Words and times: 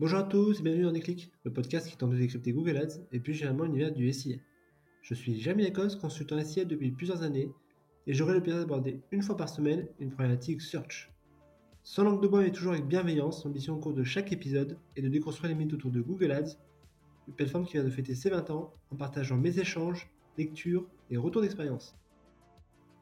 Bonjour 0.00 0.20
à 0.20 0.22
tous 0.22 0.60
et 0.60 0.62
bienvenue 0.62 0.84
dans 0.84 0.92
Déclic, 0.92 1.32
le 1.42 1.52
podcast 1.52 1.88
qui 1.88 1.96
tente 1.96 2.12
de 2.12 2.16
décrypter 2.16 2.52
Google 2.52 2.76
Ads 2.76 3.00
et 3.10 3.18
plus 3.18 3.34
généralement 3.34 3.64
l'univers 3.64 3.90
du 3.90 4.12
SIA. 4.12 4.36
Je 5.02 5.12
suis 5.12 5.40
Jamie 5.40 5.64
Lacoste, 5.64 6.00
consultant 6.00 6.40
SIA 6.40 6.64
depuis 6.64 6.92
plusieurs 6.92 7.24
années 7.24 7.50
et 8.06 8.14
j'aurai 8.14 8.34
le 8.34 8.40
plaisir 8.40 8.60
d'aborder 8.60 9.00
une 9.10 9.22
fois 9.22 9.36
par 9.36 9.48
semaine 9.48 9.88
une 9.98 10.10
problématique 10.10 10.62
search. 10.62 11.12
Sans 11.82 12.04
langue 12.04 12.22
de 12.22 12.28
bois 12.28 12.42
mais 12.42 12.52
toujours 12.52 12.74
avec 12.74 12.86
bienveillance, 12.86 13.44
l'ambition 13.44 13.74
au 13.74 13.80
cours 13.80 13.92
de 13.92 14.04
chaque 14.04 14.30
épisode 14.30 14.78
est 14.94 15.02
de 15.02 15.08
déconstruire 15.08 15.48
les 15.48 15.56
mythes 15.56 15.72
autour 15.72 15.90
de 15.90 16.00
Google 16.00 16.30
Ads, 16.30 16.60
une 17.26 17.34
plateforme 17.34 17.66
qui 17.66 17.72
vient 17.72 17.82
de 17.82 17.90
fêter 17.90 18.14
ses 18.14 18.30
20 18.30 18.50
ans 18.50 18.72
en 18.92 18.94
partageant 18.94 19.36
mes 19.36 19.58
échanges, 19.58 20.08
lectures 20.36 20.86
et 21.10 21.16
retours 21.16 21.42
d'expérience. 21.42 21.96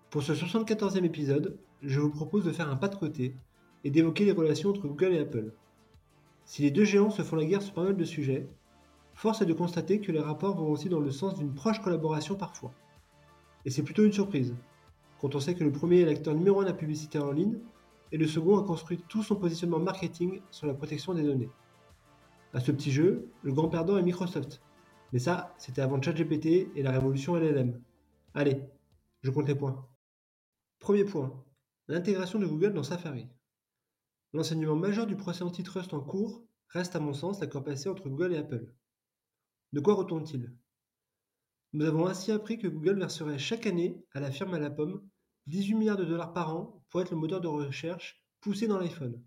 Pour 0.09 0.23
ce 0.23 0.33
74e 0.33 1.05
épisode, 1.05 1.59
je 1.83 2.01
vous 2.01 2.11
propose 2.11 2.47
de 2.47 2.53
faire 2.53 2.71
un 2.71 2.77
pas 2.77 2.89
de 2.89 2.97
côté 2.97 3.37
et 3.85 3.91
d'évoquer 3.91 4.25
les 4.25 4.33
relations 4.33 4.71
entre 4.71 4.89
Google 4.89 5.13
et 5.13 5.19
Apple. 5.19 5.53
Si 6.47 6.63
les 6.63 6.71
deux 6.71 6.85
géants 6.85 7.11
se 7.11 7.23
font 7.23 7.37
la 7.37 7.45
guerre 7.45 7.61
sur 7.61 7.75
pas 7.75 7.83
mal 7.83 7.97
de 7.97 8.05
sujets, 8.05 8.49
force 9.15 9.43
est 9.43 9.47
de 9.47 9.53
constater 9.53 10.01
que 10.01 10.13
les 10.13 10.21
rapports 10.21 10.57
vont 10.57 10.71
aussi 10.71 10.89
dans 10.89 11.01
le 11.01 11.11
sens 11.11 11.35
d'une 11.35 11.53
proche 11.53 11.83
collaboration 11.83 12.37
parfois. 12.37 12.73
Et 13.65 13.71
c'est 13.71 13.83
plutôt 13.83 14.05
une 14.05 14.13
surprise, 14.13 14.55
quand 15.21 15.35
on 15.35 15.41
sait 15.41 15.57
que 15.57 15.65
le 15.65 15.73
premier 15.73 16.01
est 16.01 16.05
l'acteur 16.05 16.35
numéro 16.35 16.61
un 16.61 16.63
de 16.63 16.69
la 16.69 16.75
publicité 16.75 17.19
en 17.19 17.33
ligne, 17.33 17.59
et 18.13 18.17
le 18.17 18.29
second 18.29 18.59
a 18.59 18.63
construit 18.63 19.03
tout 19.09 19.25
son 19.25 19.35
positionnement 19.35 19.81
marketing 19.81 20.41
sur 20.53 20.69
la 20.69 20.75
protection 20.75 21.15
des 21.15 21.25
données. 21.25 21.51
À 22.55 22.61
ce 22.61 22.71
petit 22.71 22.93
jeu, 22.93 23.29
le 23.43 23.53
grand 23.53 23.69
perdant 23.69 23.99
est 23.99 24.03
Microsoft. 24.03 24.63
Mais 25.13 25.19
ça, 25.19 25.53
c'était 25.59 25.83
avant 25.83 26.01
ChatGPT 26.01 26.69
et 26.77 26.83
la 26.83 26.93
révolution 26.93 27.35
LLM. 27.35 27.81
Allez, 28.35 28.63
je 29.23 29.31
compte 29.33 29.49
les 29.49 29.57
points. 29.57 29.85
Premier 30.79 31.05
point, 31.05 31.33
l'intégration 31.89 32.39
de 32.39 32.47
Google 32.47 32.73
dans 32.73 32.85
Safari. 32.85 33.27
L'enseignement 34.37 34.77
majeur 34.77 35.07
du 35.07 35.17
procès 35.17 35.45
antitrust 35.45 35.95
en 35.95 36.01
cours 36.03 36.45
reste 36.69 36.95
à 36.95 37.01
mon 37.01 37.15
sens 37.15 37.41
l'accord 37.41 37.65
passé 37.65 37.89
entre 37.89 38.11
Google 38.11 38.35
et 38.35 38.37
Apple. 38.37 38.71
De 39.73 39.81
quoi 39.81 39.95
retourne-t-il? 39.95 40.55
Nous 41.73 41.87
avons 41.87 42.07
ainsi 42.07 42.33
appris 42.33 42.59
que 42.59 42.69
Google 42.69 42.99
verserait 42.99 43.39
chaque 43.39 43.65
année 43.65 44.05
à 44.13 44.21
la 44.21 44.31
firme 44.31 44.53
à 44.53 44.59
la 44.59 44.69
pomme 44.69 45.09
18 45.47 45.77
milliards 45.77 45.97
de 45.97 46.05
dollars 46.05 46.35
par 46.35 46.55
an 46.55 46.85
pour 46.91 47.01
être 47.01 47.13
le 47.13 47.17
moteur 47.17 47.41
de 47.41 47.49
recherche 47.49 48.23
poussé 48.43 48.67
dans 48.67 48.79
l'iPhone. 48.79 49.25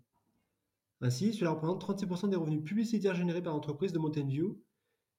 Ainsi, 1.00 1.34
cela 1.34 1.50
représente 1.50 1.82
36% 1.82 2.30
des 2.30 2.36
revenus 2.36 2.62
publicitaires 2.62 3.16
générés 3.16 3.42
par 3.42 3.52
l'entreprise 3.52 3.92
de 3.92 3.98
Mountain 3.98 4.28
View 4.28 4.62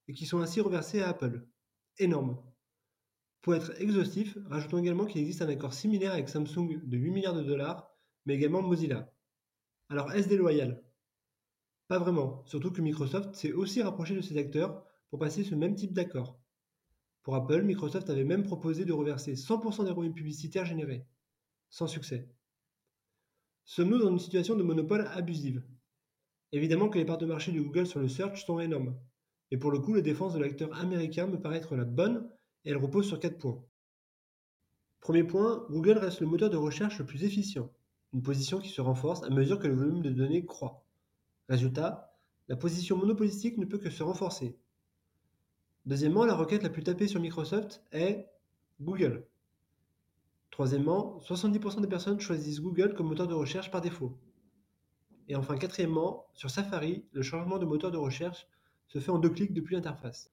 et 0.07 0.13
qui 0.13 0.25
sont 0.25 0.39
ainsi 0.39 0.61
reversés 0.61 1.01
à 1.01 1.09
Apple. 1.09 1.45
Énorme. 1.97 2.41
Pour 3.41 3.55
être 3.55 3.73
exhaustif, 3.81 4.37
rajoutons 4.45 4.77
également 4.77 5.05
qu'il 5.05 5.19
existe 5.19 5.41
un 5.41 5.49
accord 5.49 5.73
similaire 5.73 6.13
avec 6.13 6.29
Samsung 6.29 6.79
de 6.81 6.97
8 6.97 7.11
milliards 7.11 7.35
de 7.35 7.43
dollars, 7.43 7.91
mais 8.25 8.35
également 8.35 8.61
Mozilla. 8.61 9.11
Alors 9.91 10.13
est-ce 10.13 10.29
déloyal? 10.29 10.81
Pas 11.89 11.99
vraiment, 11.99 12.45
surtout 12.45 12.71
que 12.71 12.81
Microsoft 12.81 13.35
s'est 13.35 13.51
aussi 13.51 13.81
rapproché 13.81 14.15
de 14.15 14.21
ces 14.21 14.37
acteurs 14.37 14.85
pour 15.09 15.19
passer 15.19 15.43
ce 15.43 15.53
même 15.53 15.75
type 15.75 15.91
d'accord. 15.91 16.39
Pour 17.23 17.35
Apple, 17.35 17.63
Microsoft 17.63 18.09
avait 18.09 18.23
même 18.23 18.43
proposé 18.43 18.85
de 18.85 18.93
reverser 18.93 19.33
100% 19.33 19.83
des 19.83 19.91
revenus 19.91 20.15
publicitaires 20.15 20.63
générés. 20.63 21.05
Sans 21.69 21.87
succès. 21.87 22.29
Sommes-nous 23.65 23.97
dans 23.97 24.11
une 24.11 24.19
situation 24.19 24.55
de 24.55 24.63
monopole 24.63 25.09
abusive? 25.11 25.61
Évidemment 26.53 26.87
que 26.87 26.97
les 26.97 27.03
parts 27.03 27.17
de 27.17 27.25
marché 27.25 27.51
de 27.51 27.59
Google 27.59 27.85
sur 27.85 27.99
le 27.99 28.07
search 28.07 28.45
sont 28.45 28.61
énormes. 28.61 28.97
Et 29.51 29.57
pour 29.57 29.71
le 29.71 29.79
coup, 29.79 29.93
la 29.93 30.01
défense 30.01 30.33
de 30.33 30.39
l'acteur 30.39 30.73
américain 30.79 31.27
me 31.27 31.41
paraît 31.41 31.57
être 31.57 31.75
la 31.75 31.83
bonne 31.83 32.31
et 32.63 32.69
elle 32.69 32.77
repose 32.77 33.09
sur 33.09 33.19
4 33.19 33.37
points. 33.37 33.61
Premier 35.01 35.25
point, 35.25 35.67
Google 35.69 35.97
reste 35.97 36.21
le 36.21 36.27
moteur 36.27 36.49
de 36.49 36.55
recherche 36.55 36.97
le 36.97 37.05
plus 37.05 37.25
efficient 37.25 37.69
une 38.13 38.21
position 38.21 38.59
qui 38.59 38.69
se 38.69 38.81
renforce 38.81 39.23
à 39.23 39.29
mesure 39.29 39.59
que 39.59 39.67
le 39.67 39.75
volume 39.75 40.01
de 40.01 40.09
données 40.09 40.45
croît. 40.45 40.83
Résultat, 41.47 42.13
la 42.47 42.55
position 42.55 42.97
monopolistique 42.97 43.57
ne 43.57 43.65
peut 43.65 43.77
que 43.77 43.89
se 43.89 44.03
renforcer. 44.03 44.57
Deuxièmement, 45.85 46.25
la 46.25 46.35
requête 46.35 46.63
la 46.63 46.69
plus 46.69 46.83
tapée 46.83 47.07
sur 47.07 47.21
Microsoft 47.21 47.83
est 47.91 48.27
Google. 48.81 49.25
Troisièmement, 50.51 51.19
70% 51.21 51.81
des 51.81 51.87
personnes 51.87 52.19
choisissent 52.19 52.61
Google 52.61 52.93
comme 52.93 53.07
moteur 53.07 53.27
de 53.27 53.33
recherche 53.33 53.71
par 53.71 53.81
défaut. 53.81 54.17
Et 55.27 55.35
enfin, 55.35 55.57
quatrièmement, 55.57 56.27
sur 56.33 56.49
Safari, 56.49 57.05
le 57.13 57.21
changement 57.21 57.57
de 57.57 57.65
moteur 57.65 57.89
de 57.89 57.97
recherche 57.97 58.47
se 58.87 58.99
fait 58.99 59.11
en 59.11 59.19
deux 59.19 59.29
clics 59.29 59.53
depuis 59.53 59.75
l'interface. 59.75 60.29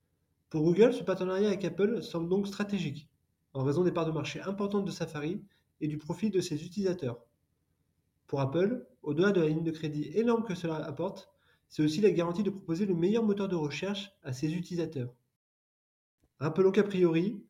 Pour 0.51 0.63
Google, 0.63 0.93
ce 0.93 1.05
partenariat 1.05 1.49
avec 1.49 1.65
Apple 1.65 2.03
semble 2.03 2.29
donc 2.29 2.49
stratégique, 2.49 3.09
en 3.53 3.63
raison 3.63 3.85
des 3.85 3.93
parts 3.93 4.07
de 4.07 4.13
marché 4.13 4.41
importantes 4.41 4.85
de 4.85 4.91
Safari 4.91 5.45
et 5.81 5.87
du 5.87 5.99
profit 5.99 6.31
de 6.31 6.41
ses 6.41 6.65
utilisateurs. 6.65 7.28
Pour 8.29 8.43
Apple, 8.43 8.87
au-delà 9.03 9.33
de 9.33 9.41
la 9.41 9.49
ligne 9.49 9.65
de 9.65 9.71
crédit 9.71 10.11
énorme 10.15 10.45
que 10.45 10.55
cela 10.55 10.77
apporte, 10.77 11.31
c'est 11.71 11.83
aussi 11.83 12.03
la 12.03 12.11
garantie 12.11 12.43
de 12.43 12.51
proposer 12.51 12.85
le 12.85 12.95
meilleur 12.95 13.25
moteur 13.25 13.49
de 13.49 13.57
recherche 13.57 14.13
à 14.23 14.35
ses 14.35 14.55
utilisateurs. 14.55 15.15
Rappelons 16.39 16.71
qu'a 16.71 16.83
priori, 16.83 17.43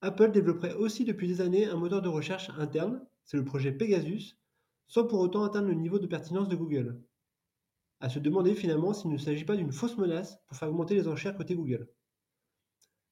Apple 0.00 0.32
développerait 0.32 0.72
aussi 0.72 1.04
depuis 1.04 1.28
des 1.28 1.42
années 1.42 1.66
un 1.66 1.76
moteur 1.76 2.00
de 2.00 2.08
recherche 2.08 2.50
interne, 2.58 3.04
c'est 3.24 3.36
le 3.36 3.44
projet 3.44 3.72
Pegasus, 3.72 4.38
sans 4.88 5.06
pour 5.06 5.20
autant 5.20 5.44
atteindre 5.44 5.68
le 5.68 5.74
niveau 5.74 5.98
de 5.98 6.06
pertinence 6.06 6.48
de 6.48 6.56
Google. 6.56 6.98
À 8.00 8.08
se 8.08 8.18
demander 8.18 8.54
finalement 8.54 8.94
s'il 8.94 9.10
ne 9.10 9.18
s'agit 9.18 9.44
pas 9.44 9.56
d'une 9.56 9.70
fausse 9.70 9.98
menace 9.98 10.38
pour 10.48 10.56
faire 10.56 10.70
augmenter 10.70 10.94
les 10.94 11.08
enchères 11.08 11.36
côté 11.36 11.54
Google. 11.54 11.88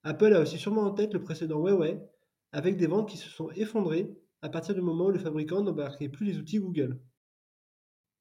Apple 0.05 0.33
a 0.33 0.41
aussi 0.41 0.57
sûrement 0.57 0.85
en 0.85 0.93
tête 0.93 1.13
le 1.13 1.23
précédent 1.23 1.61
Huawei, 1.61 2.01
avec 2.53 2.79
des 2.79 2.87
ventes 2.87 3.11
qui 3.11 3.19
se 3.19 3.29
sont 3.29 3.51
effondrées 3.51 4.19
à 4.41 4.49
partir 4.49 4.75
du 4.75 4.81
moment 4.81 5.07
où 5.07 5.11
le 5.11 5.19
fabricant 5.19 5.63
n'embarquait 5.63 6.09
plus 6.09 6.25
les 6.25 6.39
outils 6.39 6.59
Google. 6.59 6.99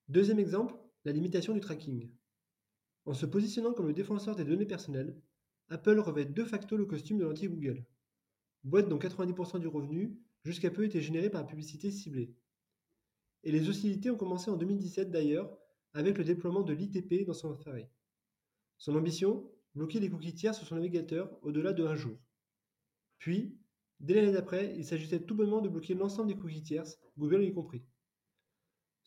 Deuxième 0.09 0.39
exemple, 0.39 0.75
la 1.05 1.11
limitation 1.11 1.53
du 1.53 1.59
tracking. 1.59 2.09
En 3.05 3.13
se 3.13 3.27
positionnant 3.27 3.73
comme 3.73 3.85
le 3.85 3.93
défenseur 3.93 4.35
des 4.35 4.43
données 4.43 4.65
personnelles, 4.65 5.15
Apple 5.67 5.99
revêt 5.99 6.25
de 6.25 6.43
facto 6.43 6.77
le 6.77 6.87
costume 6.87 7.19
de 7.19 7.25
l'anti-Google. 7.25 7.85
Boîte 8.63 8.89
dont 8.89 8.97
90% 8.97 9.59
du 9.59 9.67
revenu, 9.67 10.17
jusqu'à 10.43 10.71
peu, 10.71 10.83
était 10.83 10.99
généré 10.99 11.29
par 11.29 11.41
la 11.41 11.47
publicité 11.47 11.91
ciblée. 11.91 12.33
Et 13.43 13.51
les 13.51 13.69
hostilités 13.69 14.09
ont 14.09 14.17
commencé 14.17 14.49
en 14.49 14.57
2017 14.57 15.11
d'ailleurs, 15.11 15.55
avec 15.93 16.17
le 16.17 16.23
déploiement 16.23 16.63
de 16.63 16.73
l'ITP 16.73 17.27
dans 17.27 17.35
son 17.35 17.55
Safari. 17.55 17.85
Son 18.79 18.95
ambition 18.95 19.47
Bloquer 19.75 19.99
les 19.99 20.09
cookies 20.09 20.33
tiers 20.33 20.55
sur 20.55 20.65
son 20.65 20.75
navigateur 20.75 21.37
au-delà 21.43 21.71
de 21.71 21.85
un 21.85 21.95
jour. 21.95 22.17
Puis, 23.19 23.59
dès 23.99 24.15
l'année 24.15 24.33
d'après, 24.33 24.73
il 24.75 24.85
s'agissait 24.85 25.21
tout 25.21 25.35
bonnement 25.35 25.61
de 25.61 25.69
bloquer 25.69 25.93
l'ensemble 25.93 26.29
des 26.33 26.39
cookies 26.39 26.63
tierces, 26.63 26.97
Google 27.15 27.43
y 27.43 27.53
compris. 27.53 27.83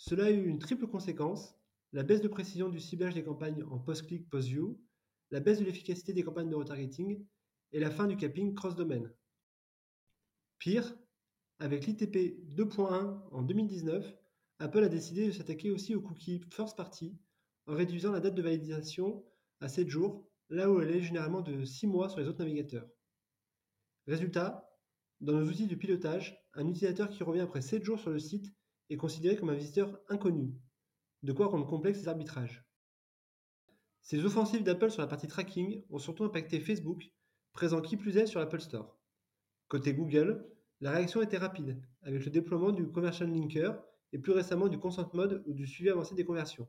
Cela 0.04 0.24
a 0.24 0.30
eu 0.30 0.48
une 0.48 0.58
triple 0.58 0.88
conséquence, 0.88 1.54
la 1.92 2.02
baisse 2.02 2.22
de 2.22 2.26
précision 2.26 2.68
du 2.68 2.80
ciblage 2.80 3.14
des 3.14 3.22
campagnes 3.22 3.62
en 3.70 3.78
post-click, 3.78 4.28
post-view, 4.28 4.76
la 5.30 5.38
baisse 5.38 5.60
de 5.60 5.64
l'efficacité 5.64 6.12
des 6.12 6.24
campagnes 6.24 6.50
de 6.50 6.56
retargeting 6.56 7.24
et 7.70 7.78
la 7.78 7.88
fin 7.88 8.08
du 8.08 8.16
capping 8.16 8.52
cross-domaine. 8.52 9.14
Pire, 10.58 10.92
avec 11.60 11.86
l'ITP 11.86 12.36
2.1 12.52 13.20
en 13.30 13.42
2019, 13.42 14.12
Apple 14.58 14.82
a 14.82 14.88
décidé 14.88 15.28
de 15.28 15.30
s'attaquer 15.30 15.70
aussi 15.70 15.94
aux 15.94 16.02
cookies 16.02 16.40
first 16.50 16.76
party 16.76 17.16
en 17.68 17.74
réduisant 17.76 18.10
la 18.10 18.18
date 18.18 18.34
de 18.34 18.42
validation 18.42 19.24
à 19.60 19.68
7 19.68 19.88
jours, 19.88 20.28
là 20.48 20.68
où 20.68 20.80
elle 20.80 20.90
est 20.90 21.02
généralement 21.02 21.42
de 21.42 21.64
6 21.64 21.86
mois 21.86 22.08
sur 22.08 22.18
les 22.18 22.26
autres 22.26 22.40
navigateurs. 22.40 22.88
Résultat, 24.08 24.68
dans 25.20 25.34
nos 25.34 25.48
outils 25.48 25.68
de 25.68 25.76
pilotage, 25.76 26.44
un 26.54 26.66
utilisateur 26.66 27.08
qui 27.08 27.22
revient 27.22 27.42
après 27.42 27.60
7 27.60 27.84
jours 27.84 28.00
sur 28.00 28.10
le 28.10 28.18
site 28.18 28.52
est 28.92 28.96
considéré 28.96 29.36
comme 29.36 29.50
un 29.50 29.54
visiteur 29.54 29.98
inconnu, 30.08 30.54
de 31.22 31.32
quoi 31.32 31.46
rendre 31.46 31.66
complexe 31.66 31.98
les 31.98 32.08
arbitrages. 32.08 32.64
Ces 34.02 34.24
offensives 34.24 34.64
d'Apple 34.64 34.90
sur 34.90 35.02
la 35.02 35.08
partie 35.08 35.28
tracking 35.28 35.84
ont 35.90 35.98
surtout 35.98 36.24
impacté 36.24 36.60
Facebook, 36.60 37.12
présent 37.52 37.80
qui 37.80 37.96
plus 37.96 38.16
est 38.16 38.26
sur 38.26 38.40
l'Apple 38.40 38.60
Store. 38.60 38.98
Côté 39.68 39.94
Google, 39.94 40.44
la 40.80 40.90
réaction 40.90 41.22
était 41.22 41.38
rapide, 41.38 41.80
avec 42.02 42.24
le 42.24 42.30
déploiement 42.30 42.72
du 42.72 42.90
Conversion 42.90 43.26
Linker 43.26 43.80
et 44.12 44.18
plus 44.18 44.32
récemment 44.32 44.68
du 44.68 44.78
Consent 44.78 45.08
Mode 45.14 45.42
ou 45.46 45.54
du 45.54 45.66
suivi 45.66 45.90
avancé 45.90 46.14
des 46.14 46.24
conversions. 46.24 46.68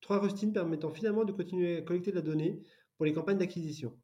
Trois 0.00 0.18
rustines 0.18 0.52
permettant 0.52 0.90
finalement 0.90 1.24
de 1.24 1.32
continuer 1.32 1.78
à 1.78 1.82
collecter 1.82 2.10
de 2.10 2.16
la 2.16 2.22
donnée 2.22 2.62
pour 2.96 3.06
les 3.06 3.12
campagnes 3.12 3.38
d'acquisition. 3.38 3.98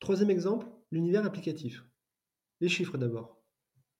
Troisième 0.00 0.30
exemple, 0.30 0.66
l'univers 0.90 1.24
applicatif. 1.26 1.84
Les 2.60 2.68
chiffres 2.68 2.96
d'abord. 2.96 3.42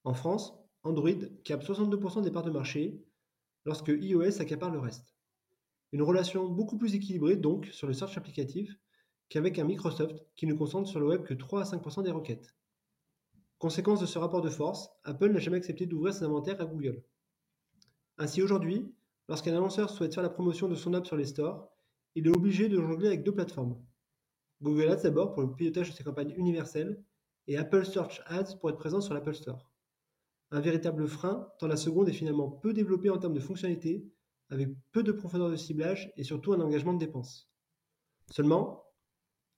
En 0.04 0.14
France, 0.14 0.54
Android 0.82 1.10
capte 1.44 1.66
62% 1.66 2.22
des 2.22 2.30
parts 2.30 2.42
de 2.42 2.50
marché, 2.50 3.04
lorsque 3.64 3.88
iOS 3.88 4.40
accapare 4.40 4.70
le 4.70 4.78
reste. 4.78 5.14
Une 5.92 6.02
relation 6.02 6.48
beaucoup 6.48 6.78
plus 6.78 6.94
équilibrée 6.94 7.36
donc 7.36 7.66
sur 7.66 7.86
le 7.86 7.92
search 7.92 8.16
applicatif 8.16 8.78
qu'avec 9.28 9.58
un 9.58 9.64
Microsoft 9.64 10.24
qui 10.36 10.46
ne 10.46 10.54
concentre 10.54 10.88
sur 10.88 11.00
le 11.00 11.06
web 11.06 11.22
que 11.22 11.34
3 11.34 11.60
à 11.60 11.76
5% 11.76 12.02
des 12.02 12.10
requêtes. 12.10 12.54
Conséquence 13.58 14.00
de 14.00 14.06
ce 14.06 14.18
rapport 14.18 14.40
de 14.40 14.48
force, 14.48 14.88
Apple 15.04 15.30
n'a 15.30 15.38
jamais 15.38 15.58
accepté 15.58 15.84
d'ouvrir 15.84 16.14
ses 16.14 16.24
inventaires 16.24 16.60
à 16.60 16.64
Google. 16.64 17.02
Ainsi 18.16 18.42
aujourd'hui, 18.42 18.94
lorsqu'un 19.28 19.54
annonceur 19.54 19.90
souhaite 19.90 20.14
faire 20.14 20.22
la 20.22 20.30
promotion 20.30 20.68
de 20.68 20.74
son 20.74 20.94
app 20.94 21.06
sur 21.06 21.16
les 21.16 21.26
stores, 21.26 21.70
il 22.14 22.26
est 22.26 22.36
obligé 22.36 22.68
de 22.68 22.80
jongler 22.80 23.08
avec 23.08 23.22
deux 23.22 23.34
plateformes. 23.34 23.78
Google 24.62 24.88
Ads 24.88 25.02
d'abord 25.02 25.32
pour 25.32 25.42
le 25.42 25.54
pilotage 25.54 25.90
de 25.90 25.94
ses 25.94 26.04
campagnes 26.04 26.34
universelles 26.36 27.02
et 27.46 27.56
Apple 27.56 27.84
Search 27.84 28.22
Ads 28.26 28.56
pour 28.58 28.70
être 28.70 28.78
présent 28.78 29.00
sur 29.00 29.14
l'Apple 29.14 29.34
Store 29.34 29.69
un 30.50 30.60
véritable 30.60 31.06
frein, 31.06 31.48
tant 31.58 31.66
la 31.66 31.76
seconde 31.76 32.08
est 32.08 32.12
finalement 32.12 32.50
peu 32.50 32.72
développée 32.72 33.10
en 33.10 33.18
termes 33.18 33.34
de 33.34 33.40
fonctionnalités, 33.40 34.04
avec 34.48 34.68
peu 34.92 35.02
de 35.02 35.12
profondeur 35.12 35.50
de 35.50 35.56
ciblage 35.56 36.12
et 36.16 36.24
surtout 36.24 36.52
un 36.52 36.60
engagement 36.60 36.92
de 36.92 36.98
dépenses. 36.98 37.50
Seulement, 38.30 38.84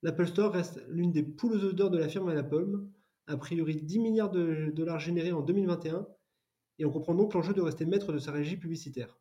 l'Apple 0.03 0.27
Store 0.27 0.53
reste 0.53 0.85
l'une 0.89 1.13
des 1.13 1.23
poules 1.23 1.55
aux 1.55 1.65
odeurs 1.65 1.91
de 1.91 1.99
la 1.99 2.09
firme 2.09 2.29
à 2.29 2.35
la 2.35 2.43
pomme, 2.43 2.91
a 3.27 3.37
priori 3.37 3.77
10 3.77 3.99
milliards 4.01 4.31
de 4.31 4.71
dollars 4.75 4.99
générés 4.99 5.33
en 5.33 5.41
2021, 5.41 6.07
et 6.79 6.85
on 6.85 6.91
comprend 6.91 7.15
donc 7.15 7.33
l'enjeu 7.35 7.55
de 7.55 7.61
rester 7.61 7.87
maître 7.87 8.13
de 8.13 8.19
sa 8.19 8.33
régie 8.33 8.57
publicitaire. 8.57 9.19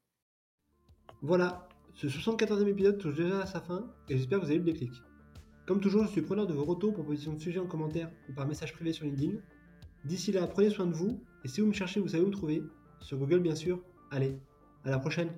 Voilà, 1.21 1.69
ce 1.94 2.07
74e 2.07 2.67
épisode 2.67 2.97
touche 2.97 3.15
déjà 3.15 3.41
à 3.41 3.45
sa 3.45 3.62
fin, 3.62 3.94
et 4.09 4.17
j'espère 4.17 4.39
que 4.39 4.45
vous 4.45 4.50
avez 4.51 4.56
eu 4.56 4.63
le 4.63 4.71
déclic. 4.71 4.91
Comme 5.67 5.79
toujours, 5.79 6.03
je 6.03 6.09
suis 6.09 6.21
preneur 6.21 6.47
de 6.47 6.53
vos 6.53 6.65
retours, 6.65 6.94
propositions 6.94 7.33
de 7.33 7.39
sujets 7.39 7.59
en 7.59 7.67
commentaire 7.67 8.12
ou 8.27 8.33
par 8.33 8.47
message 8.47 8.74
privé 8.74 8.91
sur 8.91 9.06
LinkedIn. 9.06 9.38
D'ici 10.03 10.31
là, 10.31 10.47
prenez 10.47 10.71
soin 10.71 10.88
de 10.88 10.94
vous, 10.94 11.24
et 11.43 11.47
si 11.47 11.61
vous 11.61 11.67
me 11.67 11.73
cherchez, 11.73 11.99
vous 11.99 12.09
savez 12.09 12.23
où 12.23 12.27
me 12.27 12.31
trouver? 12.31 12.63
Sur 12.99 13.17
Google, 13.17 13.39
bien 13.39 13.55
sûr. 13.55 13.83
Allez, 14.11 14.38
à 14.83 14.91
la 14.91 14.99
prochaine 14.99 15.29